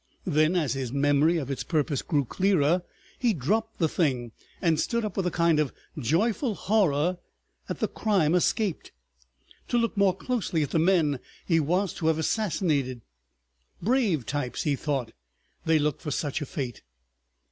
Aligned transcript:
Then, 0.25 0.55
as 0.55 0.73
his 0.73 0.91
memory 0.91 1.37
of 1.37 1.51
its 1.51 1.63
purpose 1.63 2.01
grew 2.01 2.25
clearer, 2.25 2.81
he 3.19 3.35
dropped 3.35 3.77
the 3.77 3.87
thing, 3.87 4.31
and 4.59 4.79
stood 4.79 5.05
up 5.05 5.15
with 5.15 5.27
a 5.27 5.29
kind 5.29 5.59
of 5.59 5.71
joyful 5.95 6.55
horror 6.55 7.19
at 7.69 7.81
the 7.81 7.87
crime 7.87 8.33
escaped, 8.33 8.91
to 9.67 9.77
look 9.77 9.95
more 9.95 10.17
closely 10.17 10.63
at 10.63 10.71
the 10.71 10.79
men 10.79 11.19
he 11.45 11.59
was 11.59 11.93
to 11.93 12.07
have 12.07 12.17
assassinated. 12.17 13.01
"Brave 13.79 14.25
types," 14.25 14.63
he 14.63 14.75
thought, 14.75 15.11
they 15.65 15.77
looked 15.77 16.01
for 16.01 16.09
such 16.09 16.41
a 16.41 16.47
fate. 16.47 16.81